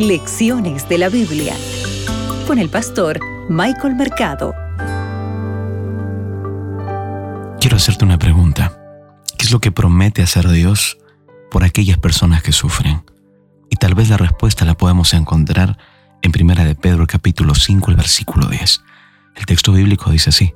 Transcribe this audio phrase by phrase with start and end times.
[0.00, 1.54] Lecciones de la Biblia
[2.46, 4.54] con el pastor Michael Mercado.
[7.60, 8.78] Quiero hacerte una pregunta.
[9.36, 10.96] ¿Qué es lo que promete hacer Dios
[11.50, 13.04] por aquellas personas que sufren?
[13.68, 15.76] Y tal vez la respuesta la podemos encontrar
[16.22, 18.80] en Primera de Pedro capítulo 5, el versículo 10.
[19.36, 20.54] El texto bíblico dice así: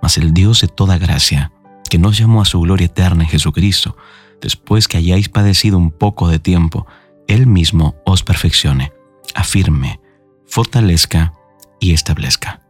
[0.00, 1.50] Mas el Dios de toda gracia,
[1.90, 3.96] que nos llamó a su gloria eterna en Jesucristo,
[4.40, 6.86] después que hayáis padecido un poco de tiempo,
[7.28, 8.92] Él mismo os perfeccione,
[9.34, 10.00] afirme,
[10.46, 11.32] fortalezca
[11.80, 12.62] y establezca.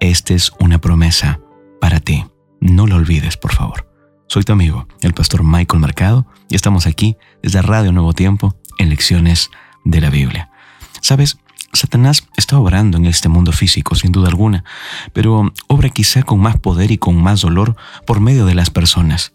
[0.00, 1.40] Esta es una promesa
[1.80, 2.24] para ti.
[2.60, 3.88] No lo olvides, por favor.
[4.28, 8.88] Soy tu amigo, el pastor Michael Mercado, y estamos aquí desde Radio Nuevo Tiempo en
[8.88, 9.50] lecciones
[9.84, 10.50] de la Biblia.
[11.00, 11.38] Sabes,
[11.72, 14.64] Satanás está obrando en este mundo físico, sin duda alguna,
[15.12, 17.76] pero obra quizá con más poder y con más dolor
[18.06, 19.34] por medio de las personas.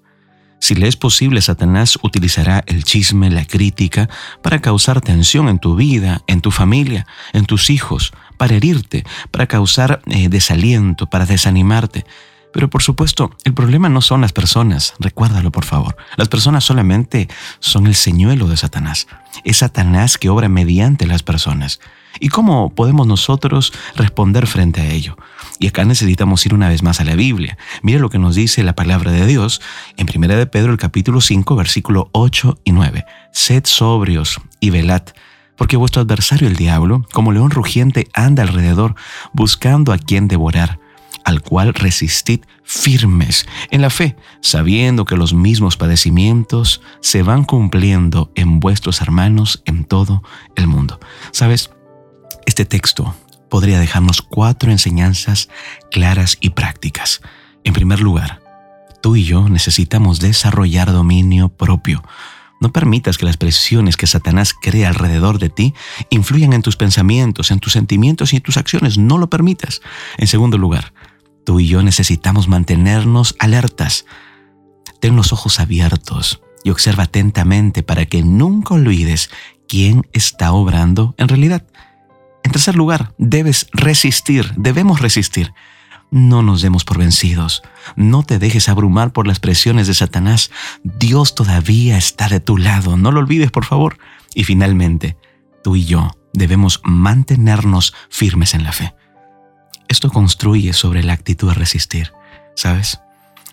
[0.60, 4.10] Si le es posible, Satanás utilizará el chisme, la crítica,
[4.42, 9.48] para causar tensión en tu vida, en tu familia, en tus hijos, para herirte, para
[9.48, 12.06] causar eh, desaliento, para desanimarte.
[12.54, 15.98] Pero por supuesto, el problema no son las personas, recuérdalo por favor.
[16.16, 17.28] Las personas solamente
[17.60, 19.08] son el señuelo de Satanás.
[19.44, 21.80] Es Satanás que obra mediante las personas.
[22.20, 25.18] ¿Y cómo podemos nosotros responder frente a ello?
[25.60, 27.58] Y acá necesitamos ir una vez más a la Biblia.
[27.84, 29.62] Mira lo que nos dice la palabra de Dios
[29.98, 33.06] en 1 de Pedro el capítulo 5 versículo 8 y 9.
[33.32, 35.04] Sed sobrios y velad,
[35.58, 38.96] porque vuestro adversario el diablo, como león rugiente, anda alrededor
[39.34, 40.80] buscando a quien devorar
[41.28, 48.32] al cual resistid firmes en la fe, sabiendo que los mismos padecimientos se van cumpliendo
[48.36, 50.24] en vuestros hermanos en todo
[50.56, 51.02] el mundo.
[51.32, 51.70] ¿Sabes?
[52.46, 53.14] Este texto
[53.50, 55.50] podría dejarnos cuatro enseñanzas
[55.92, 57.20] claras y prácticas.
[57.66, 58.42] En primer lugar,
[59.02, 62.04] tú y yo necesitamos desarrollar dominio propio.
[62.62, 65.74] No permitas que las presiones que Satanás crea alrededor de ti
[66.10, 68.98] influyan en tus pensamientos, en tus sentimientos y en tus acciones.
[68.98, 69.82] No lo permitas.
[70.18, 70.94] En segundo lugar,
[71.48, 74.06] tú y yo necesitamos mantenernos alertas.
[75.00, 79.30] Ten los ojos abiertos y observa atentamente para que nunca olvides
[79.66, 81.66] quién está obrando en realidad.
[82.44, 85.54] En tercer lugar, debes resistir, debemos resistir.
[86.12, 87.64] No nos demos por vencidos.
[87.96, 90.52] No te dejes abrumar por las presiones de Satanás.
[90.84, 92.98] Dios todavía está de tu lado.
[92.98, 94.00] No lo olvides, por favor.
[94.34, 95.16] Y finalmente,
[95.64, 98.94] tú y yo debemos mantenernos firmes en la fe.
[99.88, 102.14] Esto construye sobre la actitud de resistir,
[102.56, 103.00] ¿sabes?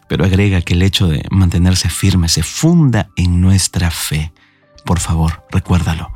[0.09, 4.33] Pero agrega que el hecho de mantenerse firme se funda en nuestra fe.
[4.85, 6.13] Por favor, recuérdalo.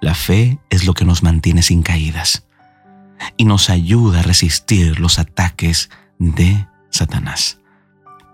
[0.00, 2.46] La fe es lo que nos mantiene sin caídas
[3.36, 7.58] y nos ayuda a resistir los ataques de Satanás.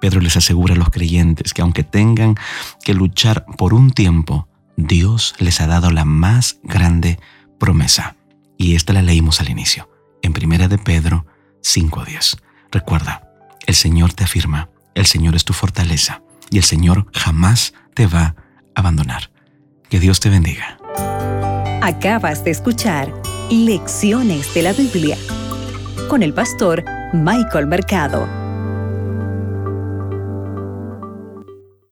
[0.01, 2.37] Pedro les asegura a los creyentes que aunque tengan
[2.85, 7.19] que luchar por un tiempo, Dios les ha dado la más grande
[7.59, 8.17] promesa.
[8.59, 9.89] Y esta la leímos al inicio,
[10.27, 11.27] en Primera de Pedro
[11.63, 12.39] 5.10.
[12.71, 13.23] Recuerda,
[13.67, 18.23] el Señor te afirma, el Señor es tu fortaleza y el Señor jamás te va
[18.25, 18.35] a
[18.75, 19.31] abandonar.
[19.89, 20.79] Que Dios te bendiga.
[21.83, 23.13] Acabas de escuchar
[23.51, 25.17] Lecciones de la Biblia
[26.09, 28.46] con el pastor Michael Mercado.